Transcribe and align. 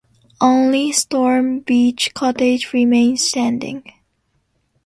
Only 0.41 0.91
Storm 0.93 1.59
Beach 1.59 2.15
Cottage 2.15 2.73
remains 2.73 3.23
standing. 3.23 3.83